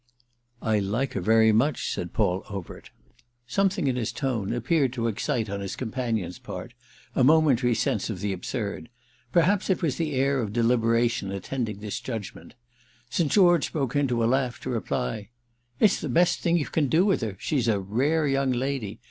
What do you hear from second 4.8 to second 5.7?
to excite on